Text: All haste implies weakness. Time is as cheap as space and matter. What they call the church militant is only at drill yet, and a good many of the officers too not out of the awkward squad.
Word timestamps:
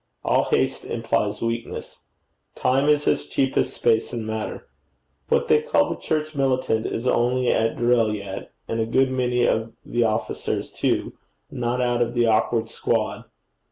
All 0.25 0.45
haste 0.45 0.83
implies 0.83 1.43
weakness. 1.43 1.99
Time 2.55 2.89
is 2.89 3.07
as 3.07 3.27
cheap 3.27 3.55
as 3.55 3.71
space 3.71 4.11
and 4.11 4.25
matter. 4.25 4.67
What 5.29 5.47
they 5.47 5.61
call 5.61 5.89
the 5.91 5.95
church 6.01 6.33
militant 6.33 6.87
is 6.87 7.05
only 7.05 7.49
at 7.49 7.77
drill 7.77 8.11
yet, 8.15 8.49
and 8.67 8.79
a 8.79 8.87
good 8.87 9.11
many 9.11 9.45
of 9.45 9.73
the 9.85 10.03
officers 10.05 10.71
too 10.73 11.13
not 11.51 11.81
out 11.81 12.01
of 12.01 12.15
the 12.15 12.25
awkward 12.25 12.67
squad. 12.69 13.25